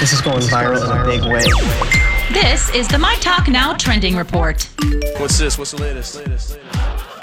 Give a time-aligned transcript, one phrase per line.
[0.00, 1.40] This is going viral in a big way.
[2.32, 4.68] This is the My Talk Now trending report.
[5.18, 5.56] What's this?
[5.56, 6.16] What's the latest?
[6.16, 7.14] latest, latest?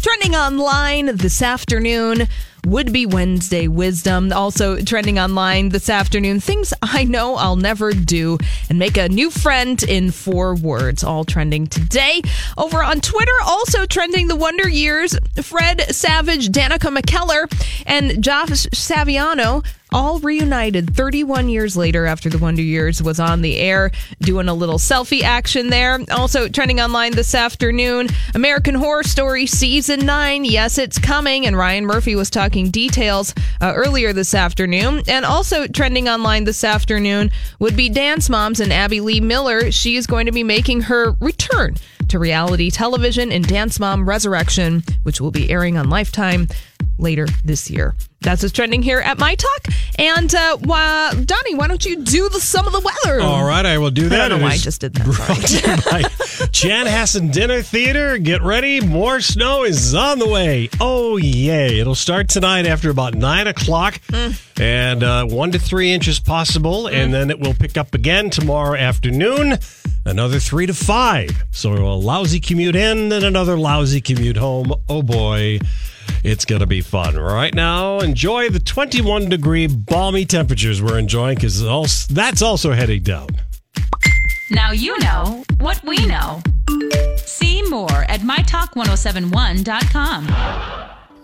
[0.00, 2.26] Trending online this afternoon
[2.66, 4.32] would be Wednesday wisdom.
[4.32, 8.38] Also trending online this afternoon, things I know I'll never do
[8.68, 11.02] and make a new friend in four words.
[11.02, 12.22] All trending today.
[12.56, 17.50] Over on Twitter, also trending the Wonder Years, Fred Savage, Danica McKellar,
[17.86, 23.58] and Josh Saviano all reunited 31 years later after the Wonder Years was on the
[23.58, 25.98] air, doing a little selfie action there.
[26.10, 30.44] Also trending online this afternoon, American Horror Story season 9.
[30.44, 35.02] Yes, it's coming and Ryan Murphy was talking details uh, earlier this afternoon.
[35.08, 39.72] And also trending online this afternoon would be Dance Moms and Abby Lee Miller.
[39.72, 41.76] She is going to be making her return
[42.08, 46.46] to reality television in Dance Mom Resurrection, which will be airing on Lifetime
[47.02, 47.94] later this year.
[48.20, 49.66] That's what's trending here at My Talk.
[49.98, 53.20] And uh, why, Donnie, why don't you do the some of the weather?
[53.20, 54.20] All right, I will do that.
[54.20, 55.04] I don't know It why I just did that.
[55.04, 56.02] Brought to you by
[56.52, 58.18] Chanhassen Dinner Theater.
[58.18, 58.80] Get ready.
[58.80, 60.68] More snow is on the way.
[60.80, 61.80] Oh, yay.
[61.80, 64.00] It'll start tonight after about 9 o'clock
[64.60, 66.86] and uh, 1 to 3 inches possible.
[66.86, 69.58] And then it will pick up again tomorrow afternoon,
[70.04, 71.44] another 3 to 5.
[71.50, 74.72] So a lousy commute in and another lousy commute home.
[74.88, 75.58] Oh, boy.
[76.24, 77.16] It's going to be fun.
[77.16, 83.26] Right now, enjoy the 21 degree balmy temperatures we're enjoying because that's also heading down.
[84.50, 86.40] Now you know what we know.
[87.16, 90.26] See more at mytalk1071.com.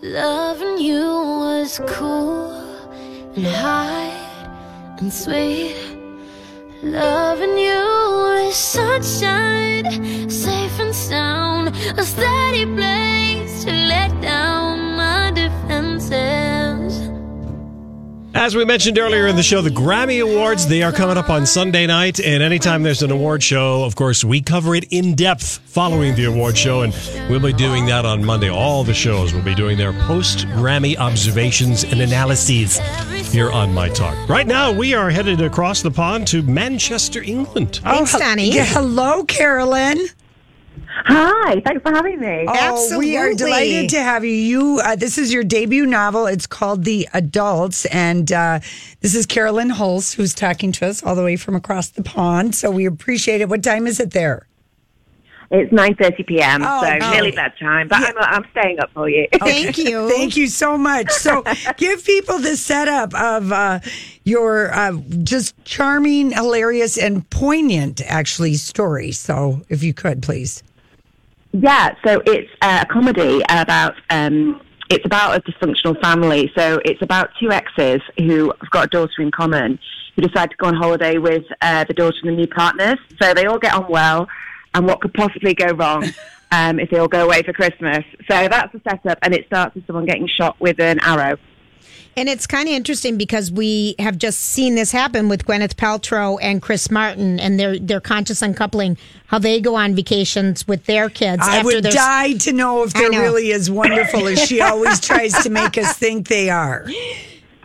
[0.01, 2.51] Loving you was cool
[3.35, 5.75] and hard and sweet.
[6.81, 12.88] Loving you was sunshine, safe and sound, a steady place
[18.39, 21.45] As we mentioned earlier in the show, the Grammy Awards, they are coming up on
[21.45, 22.21] Sunday night.
[22.21, 26.23] And anytime there's an award show, of course, we cover it in depth following the
[26.23, 26.83] award show.
[26.83, 26.95] And
[27.29, 28.49] we'll be doing that on Monday.
[28.49, 32.77] All the shows will be doing their post Grammy observations and analyses
[33.29, 34.29] here on My Talk.
[34.29, 37.81] Right now, we are headed across the pond to Manchester, England.
[37.83, 38.53] Thanks, oh, Donnie.
[38.53, 40.07] Yeah, hello, Carolyn.
[41.05, 42.45] Hi, thanks for having me.
[42.47, 44.31] Oh, we are delighted to have you.
[44.31, 46.25] You, uh, this is your debut novel.
[46.27, 48.59] It's called The Adults, and uh,
[49.01, 52.55] this is Carolyn Hulse who's talking to us all the way from across the pond.
[52.55, 53.49] So we appreciate it.
[53.49, 54.47] What time is it there?
[55.51, 57.11] It's 9.30 p.m., Oh, so oh.
[57.11, 59.27] nearly bedtime, but I'm, I'm staying up for you.
[59.39, 60.07] Thank you.
[60.15, 61.09] Thank you so much.
[61.09, 61.43] So,
[61.77, 63.79] give people the setup of uh,
[64.25, 64.93] your uh,
[65.23, 69.11] just charming, hilarious, and poignant, actually, story.
[69.11, 70.61] So, if you could, please.
[71.51, 76.51] Yeah, so it's uh, a comedy about um, it's about a dysfunctional family.
[76.55, 79.79] So it's about two exes who have got a daughter in common
[80.15, 82.97] who decide to go on holiday with uh, the daughter and the new partners.
[83.21, 84.27] So they all get on well,
[84.73, 86.05] and what could possibly go wrong
[86.51, 88.03] um, if they all go away for Christmas?
[88.29, 91.37] So that's the setup, and it starts with someone getting shot with an arrow.
[92.17, 96.37] And it's kind of interesting because we have just seen this happen with Gwyneth Paltrow
[96.41, 98.97] and Chris Martin and their their conscious uncoupling,
[99.27, 101.41] how they go on vacations with their kids.
[101.45, 103.21] I after would their- die to know if I they're know.
[103.21, 106.85] really as wonderful as she always tries to make us think they are.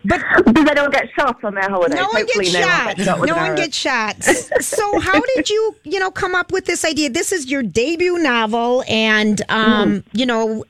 [0.05, 1.97] But because I don't get shot on their holiday.
[1.97, 2.87] No one Hopefully gets no shot.
[2.87, 3.57] One gets shot No one arrow.
[3.57, 4.23] gets shot.
[4.63, 7.09] So, how did you, you know, come up with this idea?
[7.09, 10.09] This is your debut novel, and um, Hmm.
[10.13, 10.65] you know,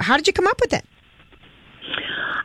[0.00, 0.84] how did you come up with it?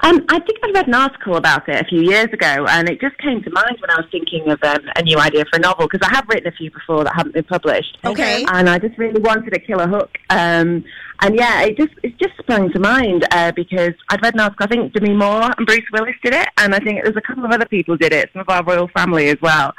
[0.03, 2.99] Um, I think I read an article about it a few years ago, and it
[2.99, 5.59] just came to mind when I was thinking of um, a new idea for a
[5.59, 7.97] novel because I have written a few before that haven't been published.
[8.03, 8.45] Okay.
[8.51, 10.17] And I just really wanted a killer hook.
[10.29, 10.83] Um,
[11.21, 14.65] and yeah, it just it just sprung to mind uh, because I'd read an article.
[14.65, 17.45] I think Demi Moore and Bruce Willis did it, and I think there's a couple
[17.45, 19.73] of other people did it, some of our royal family as well.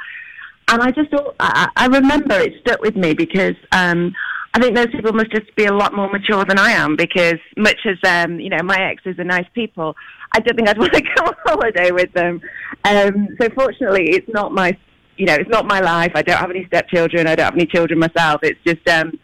[0.69, 4.15] And I just thought, I, I remember it stuck with me because um,
[4.55, 7.39] I think those people must just be a lot more mature than I am because
[7.57, 9.97] much as, um, you know, my exes are nice people,
[10.31, 12.41] I don't think I'd want to go on holiday with them.
[12.83, 14.77] Um, so fortunately, it's not my,
[15.17, 16.11] you know, it's not my life.
[16.15, 17.27] I don't have any stepchildren.
[17.27, 18.41] I don't have any children myself.
[18.43, 19.17] It's just, um,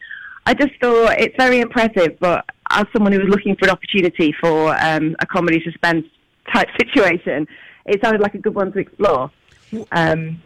[0.46, 4.34] I just thought it's very impressive, but as someone who was looking for an opportunity
[4.40, 6.06] for um, a comedy suspense
[6.54, 7.48] type situation,
[7.86, 9.32] it sounded like a good one to explore.
[9.92, 10.42] Um,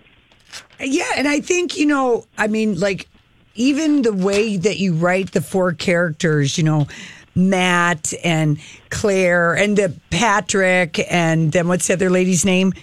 [0.79, 3.07] Yeah, and I think, you know, I mean, like,
[3.55, 6.87] even the way that you write the four characters, you know,
[7.35, 8.59] Matt and
[8.89, 12.73] Claire and the Patrick and then what's the other lady's name?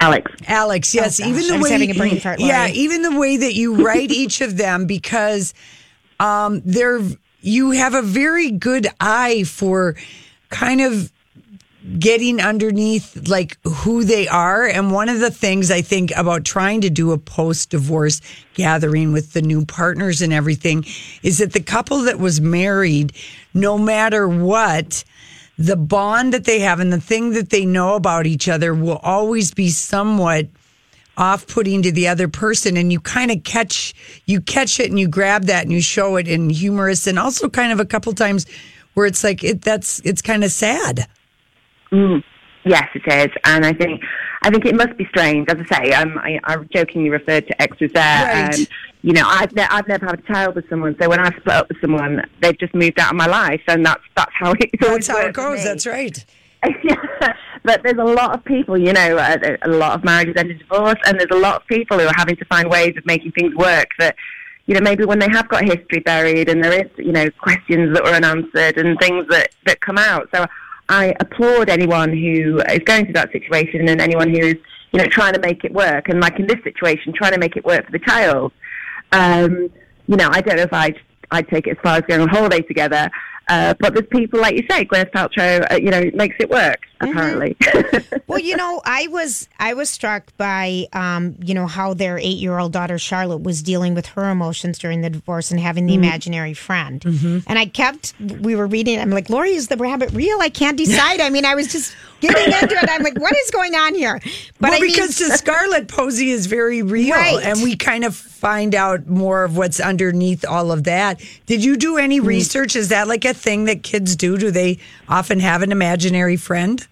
[0.00, 0.30] Alex.
[0.46, 1.18] Alex, yes.
[1.18, 3.54] gosh, even the I was way having a brain fart, Yeah, even the way that
[3.54, 5.54] you write each of them because
[6.20, 7.00] um they're
[7.40, 9.96] you have a very good eye for
[10.50, 11.12] kind of
[11.98, 14.66] getting underneath like who they are.
[14.66, 18.20] And one of the things I think about trying to do a post divorce
[18.54, 20.84] gathering with the new partners and everything
[21.22, 23.12] is that the couple that was married,
[23.54, 25.04] no matter what,
[25.58, 28.98] the bond that they have and the thing that they know about each other will
[28.98, 30.46] always be somewhat
[31.16, 33.94] off putting to the other person and you kind of catch
[34.26, 37.48] you catch it and you grab that and you show it in humorous and also
[37.48, 38.44] kind of a couple times
[38.92, 41.06] where it's like it that's it's kind of sad.
[41.92, 42.22] Mm.
[42.64, 44.02] Yes, it is, and I think
[44.42, 45.48] I think it must be strange.
[45.48, 48.26] As I say, um, I, I jokingly referred to extras there.
[48.26, 48.58] Right.
[48.58, 48.66] Um,
[49.02, 51.54] you know, I've ne- I've never had a child with someone, so when I split
[51.54, 54.70] up with someone, they've just moved out of my life, and that's that's how it.
[54.80, 55.62] That's how it goes.
[55.62, 56.24] That's right.
[56.82, 56.96] yeah,
[57.62, 60.58] but there's a lot of people, you know, a, a lot of marriages end in
[60.58, 63.30] divorce, and there's a lot of people who are having to find ways of making
[63.30, 64.16] things work that,
[64.66, 67.94] you know, maybe when they have got history buried and there is, you know, questions
[67.94, 70.28] that were unanswered and things that, that come out.
[70.34, 70.46] So
[70.88, 74.56] I applaud anyone who is going through that situation and anyone who is,
[74.92, 76.08] you know, trying to make it work.
[76.08, 78.52] And like in this situation, trying to make it work for the child.
[79.12, 79.70] Um,
[80.06, 80.98] you know, I don't know if I'd,
[81.30, 83.10] I'd take it as far as going on holiday together.
[83.48, 86.80] Uh, but there's people like you say, Gwyneth Paltrow, uh, you know, makes it work.
[87.00, 87.56] Apparently,
[88.26, 92.38] well, you know, I was I was struck by um, you know how their eight
[92.38, 95.92] year old daughter Charlotte was dealing with her emotions during the divorce and having the
[95.94, 96.04] Mm-hmm.
[96.04, 97.04] imaginary friend.
[97.46, 98.98] And I kept we were reading.
[98.98, 100.38] I'm like, Lori, is the rabbit real?
[100.40, 101.20] I can't decide.
[101.20, 102.88] I mean, I was just getting into it.
[102.90, 104.18] I'm like, what is going on here?
[104.58, 107.40] But well, I mean- because to Scarlett, Posey is very real, Right.
[107.44, 111.20] and we kind of find out more of what's underneath all of that.
[111.46, 112.26] Did you do any Mm.
[112.26, 112.74] research?
[112.76, 114.38] Is that like a thing that kids do?
[114.38, 114.78] Do they
[115.08, 116.85] often have an imaginary friend?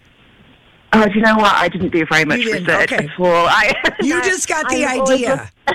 [0.95, 1.53] Oh, do you know what?
[1.53, 3.05] I didn't do very much research Okay.
[3.05, 3.47] at all.
[3.47, 5.51] I, You no, just got the I always idea.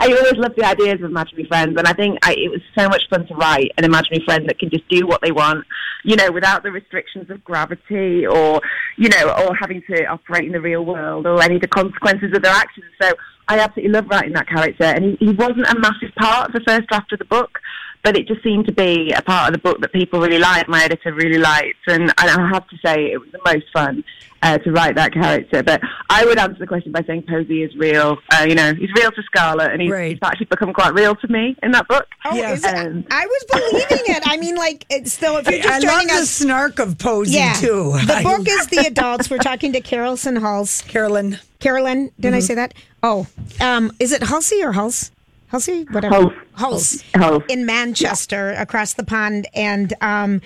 [0.00, 2.88] I always love the ideas of imaginary friends, and I think I, it was so
[2.88, 5.64] much fun to write an imaginary friend that can just do what they want,
[6.04, 8.60] you know, without the restrictions of gravity or,
[8.96, 12.32] you know, or having to operate in the real world or any of the consequences
[12.34, 12.86] of their actions.
[13.00, 13.12] So
[13.46, 16.60] I absolutely love writing that character, and he, he wasn't a massive part of the
[16.66, 17.60] first draft of the book.
[18.04, 20.68] But it just seemed to be a part of the book that people really liked,
[20.68, 24.04] my editor really liked, and, and I have to say it was the most fun
[24.42, 25.62] uh, to write that character.
[25.62, 25.80] But
[26.10, 28.18] I would answer the question by saying Posey is real.
[28.30, 30.10] Uh, you know, he's real to Scarlett, and he's, Right.
[30.12, 32.06] he's actually become quite real to me in that book.
[32.26, 32.58] Oh, Yes.
[32.58, 32.74] is it?
[32.74, 34.22] Um, I was believing it.
[34.26, 37.36] I mean, like, it's still if you're just I love joining the snark of Posey
[37.38, 37.92] Yeah, too.
[38.04, 39.30] the book is the adults.
[39.30, 40.86] We're talking to Carolson Hulse.
[40.86, 41.38] Carolyn.
[41.58, 42.34] Carolyn, did Mm-hmm.
[42.34, 42.74] I say that?
[43.02, 43.26] Oh,
[43.62, 45.10] um, is it Hulsey or Hulse?
[45.54, 46.16] Hulsey, whatever.
[46.16, 46.34] Hulse.
[46.56, 47.04] Hulse.
[47.12, 47.50] Hulse.
[47.50, 50.40] in Manchester, across the pond, and um,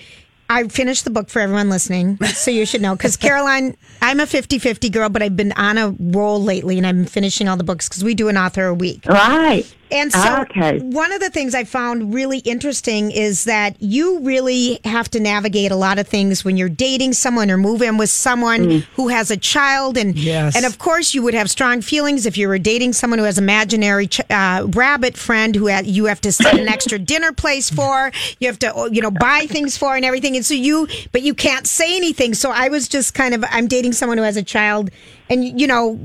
[0.49, 2.95] I finished the book for everyone listening, so you should know.
[2.95, 7.05] Because Caroline, I'm a 50-50 girl, but I've been on a roll lately, and I'm
[7.05, 9.05] finishing all the books because we do an author a week.
[9.07, 9.65] Right.
[9.91, 10.79] And so, Ah, okay.
[10.79, 15.71] one of the things I found really interesting is that you really have to navigate
[15.71, 18.83] a lot of things when you're dating someone or move in with someone Mm.
[18.95, 20.55] who has a child, and Yes.
[20.55, 23.37] and of course you would have strong feelings if you were dating someone who has
[23.37, 27.69] imaginary ch- uh, rabbit friend who ha- you have to set an extra dinner place
[27.69, 30.87] for, you have to oh, you know buy things for and everything, and so you
[31.11, 32.33] but you can't say anything.
[32.33, 34.91] So I was just kind of I'm dating someone who has a child.
[35.31, 35.95] And you know,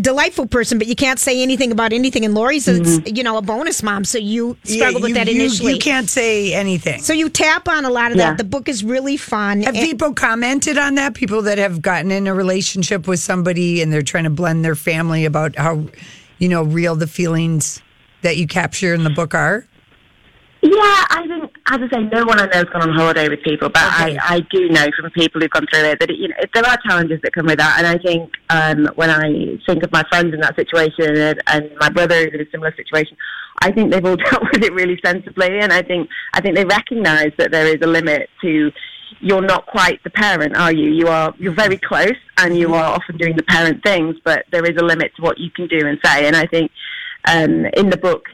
[0.00, 2.24] delightful person, but you can't say anything about anything.
[2.24, 5.18] And Lori's, a, you know, a bonus mom, so you struggled with Mm-hmm.
[5.18, 5.72] you, that you- initially.
[5.74, 7.00] You, can't say anything.
[7.02, 8.30] So you tap on a lot of Yeah.
[8.30, 8.38] that.
[8.38, 9.60] The book is really fun.
[9.62, 11.12] Have And- people commented on that?
[11.14, 14.74] People that have gotten in a relationship with somebody and they're trying to blend their
[14.74, 15.84] family about how,
[16.38, 17.82] you know, real the feelings
[18.22, 19.66] that you capture in the book are?
[20.62, 21.39] Yeah, I think,
[21.70, 24.18] as I say, no one I know has gone on holiday with people, but Okay.
[24.18, 26.66] I, I do know from people who've gone through it that it, you know there
[26.66, 27.76] are challenges that come with that.
[27.78, 31.70] And I think um, when I think of my friends in that situation and, and
[31.78, 33.16] my brother who's in a similar situation,
[33.60, 36.64] I think they've all dealt with it really sensibly, and I think I think they
[36.64, 38.72] recognise that there is a limit to.
[39.20, 40.90] You're not quite the parent, are you?
[40.90, 41.34] You are.
[41.38, 44.84] You're very close, and you are often doing the parent things, but there is a
[44.84, 46.26] limit to what you can do and say.
[46.26, 46.70] And I think
[47.28, 48.26] um, in the book,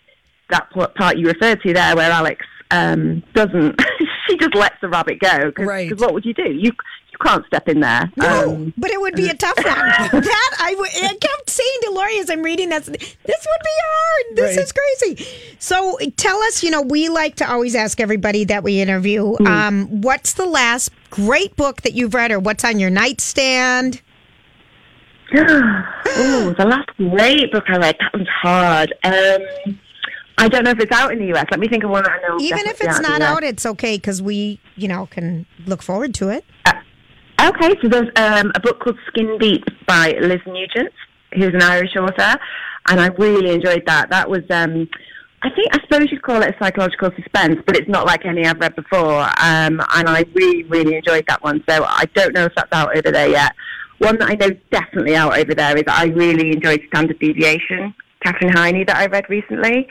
[0.51, 3.81] that part you referred to there, where Alex um, doesn't,
[4.29, 5.53] she just lets the rabbit go.
[5.53, 5.89] Cause, Right.
[5.91, 6.51] 'cause what would you do?
[6.53, 6.73] You
[7.13, 8.13] you can't step in there.
[8.17, 9.65] No, Um, but it would be a tough one.
[9.65, 13.77] that I, w- I kept saying to Lori as I'm reading this, this would be
[13.87, 14.37] hard.
[14.37, 14.63] This Right.
[14.65, 15.27] is crazy.
[15.59, 19.47] So tell us, you know, we like to always ask everybody that we interview, Hmm.
[19.47, 24.03] um, what's the last great book that you've read or what's on your nightstand?
[25.35, 27.97] oh, the last great book I read.
[27.99, 28.95] That one's hard.
[29.05, 29.79] Um,
[30.39, 31.47] I don't know if it's out in the US.
[31.51, 32.39] Let me think of one that I know.
[32.41, 36.15] Even if it's the not out, it's okay because we, you know, can look forward
[36.15, 36.45] to it.
[37.41, 40.93] Okay, so there's um, a book called Skin Deep by Liz Nugent,
[41.35, 42.39] who's an Irish author,
[42.89, 44.11] and I really enjoyed that.
[44.11, 44.89] That was um,
[45.43, 48.47] I think I suppose you'd call it a psychological suspense, but it's not like any
[48.47, 49.21] I've read before.
[49.23, 51.63] Um, and I really, really enjoyed that one.
[51.69, 53.53] So I don't know if that's out over there yet.
[53.99, 57.95] One that I know is definitely out over there is I really enjoyed Standard Deviation,
[58.25, 59.87] Katherine Heiny, that I read recently.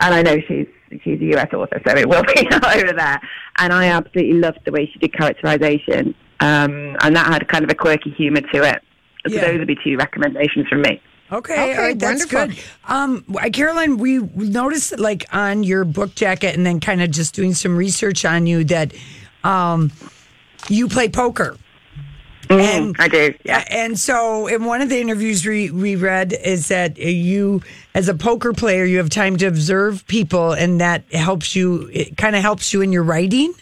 [0.00, 0.66] And I know she's
[1.04, 3.20] she's a US author, so it will be over there.
[3.58, 6.14] And I absolutely loved the way she did characterization.
[6.40, 8.82] Um, and that had kind of a quirky humor to it.
[9.26, 9.42] So Yeah.
[9.42, 11.00] those would be two recommendations from me.
[11.32, 12.56] Okay, Okay, all right, that's wonderful.
[12.56, 12.64] good.
[12.88, 17.34] Um, uh, Caroline, we noticed like on your book jacket, and then kind of just
[17.34, 18.92] doing some research on you that
[19.44, 19.92] um,
[20.68, 21.56] you play poker.
[22.50, 23.64] Mm, I do, yeah.
[23.70, 27.62] And so, in one of the interviews we, we read, is that you,
[27.94, 31.88] as a poker player, you have time to observe people, and that helps you.
[31.92, 33.54] It kind of helps you in your writing.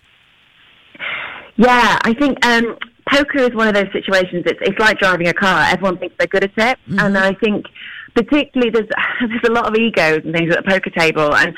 [1.56, 2.78] Yeah, I think um,
[3.12, 4.44] poker is one of those situations.
[4.46, 5.66] It's it's like driving a car.
[5.68, 7.66] Everyone thinks they're good at it, and I think
[8.14, 8.88] particularly there's
[9.20, 11.54] there's a lot of egos and things at the poker table, and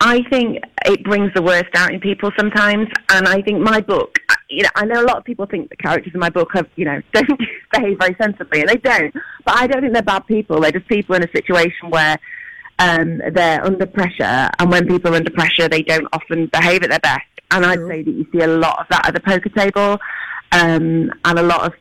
[0.00, 2.88] I think it brings the worst out in people sometimes.
[3.10, 4.18] And I think my book,
[4.54, 6.68] you know, I know a lot of people think the characters in my book have,
[6.76, 7.40] you know, don't
[7.72, 9.14] behave very sensibly, and they don't.
[9.44, 10.60] But I don't think they're bad people.
[10.60, 12.18] They're just people in a situation where
[12.78, 16.90] um, they're under pressure, and when people are under pressure, they don't often behave at
[16.90, 17.24] their best.
[17.50, 19.98] And I'd say that you see a lot of that at the poker table,
[20.52, 21.74] um, and a lot of,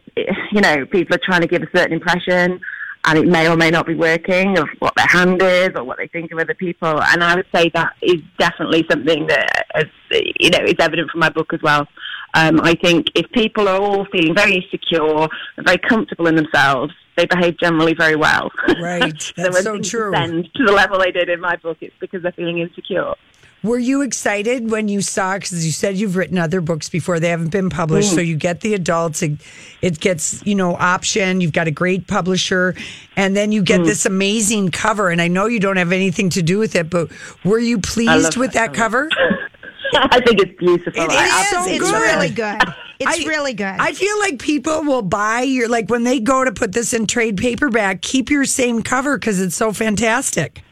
[0.51, 2.59] you know, people are trying to give a certain impression,
[3.05, 5.97] and it may or may not be working of what their hand is or what
[5.97, 7.01] they think of other people.
[7.01, 11.19] And I would say that is definitely something that, is, you know, is evident from
[11.19, 11.87] my book as well.
[12.33, 16.93] Um, I think if people are all feeling very secure and very comfortable in themselves,
[17.15, 18.51] they behave generally very well.
[18.81, 20.11] Right, so that's so true.
[20.11, 23.13] descend to the level they did in my book, it's because they're feeling insecure.
[23.61, 25.35] Were you excited when you saw?
[25.35, 28.11] Because you said you've written other books before; they haven't been published.
[28.11, 28.15] Mm.
[28.15, 29.39] So you get the adults, it,
[29.81, 31.39] it gets you know option.
[31.39, 32.75] You've got a great publisher,
[33.15, 33.85] and then you get Mm.
[33.85, 35.11] this amazing cover.
[35.11, 37.09] And I know you don't have anything to do with it, but
[37.45, 39.07] were you pleased with that, that cover?
[39.95, 41.03] I think it's beautiful.
[41.03, 42.01] It I is so absolutely It's good.
[42.01, 42.61] really good.
[42.99, 43.65] It's I- really good.
[43.79, 47.07] I feel like people will buy your like when they go to put this in
[47.07, 48.01] trade paperback.
[48.01, 50.63] Keep your same cover because it's so fantastic.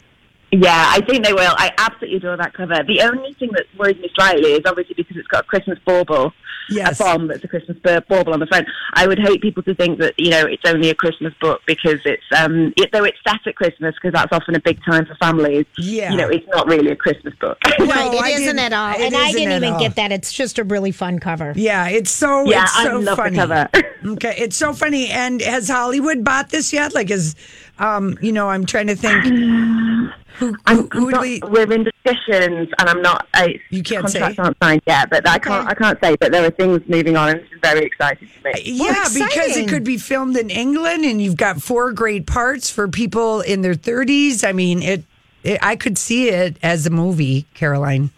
[0.53, 1.53] Yeah, I think they will.
[1.57, 2.83] I absolutely adore that cover.
[2.85, 6.33] The only thing that worries me slightly is obviously because it's got a Christmas bauble,
[6.69, 6.99] Yes.
[6.99, 8.67] a bomb that's a Christmas bur- bauble on the front.
[8.93, 11.99] I would hate people to think that you know it's only a Christmas book because
[12.05, 15.15] it's um it, though it's set at Christmas because that's often a big time for
[15.15, 15.65] families.
[15.77, 16.11] Yeah.
[16.11, 17.57] you know it's not really a Christmas book.
[17.79, 18.93] right, No, I it isn't at all.
[18.95, 19.79] and I didn't even all.
[19.79, 20.11] get that.
[20.11, 21.53] It's just a really fun cover.
[21.55, 23.37] Yeah, it's so Yeah, it's I so love the funny.
[23.37, 23.69] cover.
[24.13, 25.09] okay, it's so funny.
[25.09, 26.93] And has Hollywood bought this yet?
[26.93, 27.35] Like, is
[27.79, 30.11] um, you know, I'm trying to think.
[30.39, 31.39] Who, I'm, who, I'm who do not, we?
[31.43, 33.27] we're in discussions, and I'm not.
[33.33, 34.43] Uh, You can't contracts say?
[34.43, 35.67] aren't signed yet, but I can't.
[35.67, 36.15] I can't say.
[36.15, 38.61] But there are things moving on, and it's very exciting to me.
[38.63, 42.87] Yeah, because it could be filmed in England, and you've got four great parts for
[42.87, 44.47] people in their 30s.
[44.47, 45.03] I mean, it.
[45.43, 48.09] it I could see it as a movie, Caroline.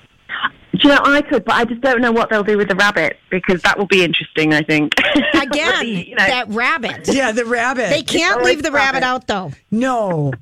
[0.73, 2.75] Do you know, I could, but I just don't know what they'll do with the
[2.75, 4.53] rabbit because that will be interesting.
[4.53, 4.93] I think.
[5.35, 7.07] Again, you know, that rabbit.
[7.07, 7.89] Yeah, the rabbit.
[7.89, 9.03] They can't leave the rabbit rabbit.
[9.03, 9.51] out though.
[9.69, 10.33] no.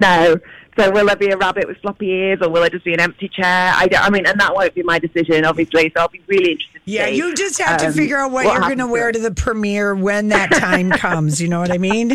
[0.00, 0.36] No.
[0.78, 3.00] So will there be a rabbit with floppy ears, or will it just be an
[3.00, 3.72] empty chair?
[3.74, 5.92] I, don't, I mean, and that won't be my decision, obviously.
[5.94, 6.84] So I'll be really interested.
[6.84, 9.10] To Yeah, see, you just have to um, figure out what, you're going to wear
[9.10, 11.42] to the premiere when that time comes.
[11.42, 12.12] You know what I mean?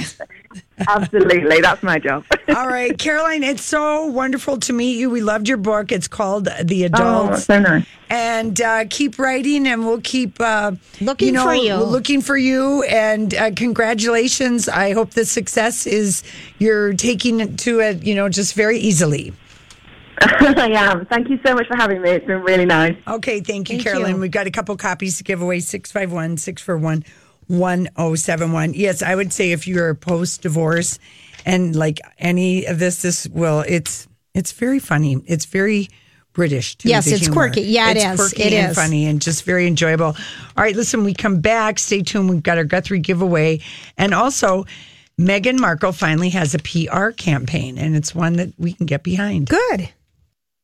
[0.87, 2.23] Absolutely, that's my job.
[2.49, 5.09] All right, Caroline, it's so wonderful to meet you.
[5.09, 5.91] We loved your book.
[5.91, 7.45] It's called The oh, Adults.
[7.45, 7.85] so nice.
[8.09, 11.75] and uh, keep writing, and we'll keep uh, Looking you know, for you.
[11.75, 14.67] Looking for you, and uh, congratulations!
[14.67, 16.23] I hope the success is
[16.59, 19.33] you're taking it to it, you know, just very easily.
[20.21, 21.05] I am.
[21.05, 22.09] Thank you so much for having me.
[22.11, 22.95] It's been really nice.
[23.07, 24.15] Okay, thank you, Thank Caroline.
[24.15, 24.21] you.
[24.21, 27.03] We've got a couple copies to give away 651 641
[27.47, 28.73] 1071.
[28.73, 30.99] Yes, I would say if you're post divorce
[31.45, 35.17] and like any of this, this will, it's, it's very funny.
[35.25, 35.89] It's very
[36.33, 36.75] British.
[36.77, 37.33] Too, Yes, it's humor.
[37.35, 37.61] quirky.
[37.61, 38.15] Yeah, it it's.
[38.15, 38.75] Quirky It and is.
[38.75, 40.07] funny and just very enjoyable.
[40.07, 41.77] All right, listen, we come back.
[41.77, 42.29] Stay tuned.
[42.29, 43.59] We've got our Guthrie giveaway.
[43.97, 44.65] And also,
[45.19, 49.47] Meghan Markle finally has a PR campaign, and it's one that we can get behind.
[49.47, 49.89] Good.